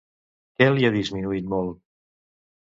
Què 0.61 0.67
li 0.77 0.87
ha 0.89 0.91
disminuït 0.95 1.53
molt? 1.53 1.79